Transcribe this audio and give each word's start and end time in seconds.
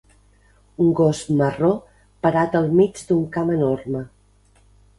Un 0.85 0.89
gos 0.99 1.19
marró 1.41 1.69
parat 2.27 2.59
al 2.63 2.73
mig 2.81 3.05
d'un 3.11 3.23
camp 3.39 3.55
enorme. 3.61 4.05